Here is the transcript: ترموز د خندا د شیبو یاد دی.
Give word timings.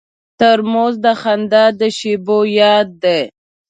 ترموز 0.39 0.93
د 1.05 1.07
خندا 1.21 1.65
د 1.79 1.81
شیبو 1.97 2.39
یاد 2.61 2.87
دی. 3.03 3.21